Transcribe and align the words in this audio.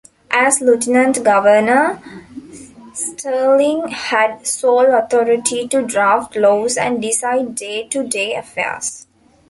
As 0.31 0.61
Lieutenant 0.61 1.23
Governor, 1.23 2.01
Stirling 2.91 3.89
had 3.89 4.47
sole 4.47 4.95
authority 4.95 5.67
to 5.67 5.83
draft 5.83 6.35
laws 6.35 6.75
and 6.75 6.99
decide 7.03 7.53
day-to-day 7.53 8.33
affairs. 8.33 9.05